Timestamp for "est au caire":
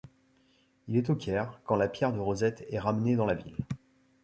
0.97-1.61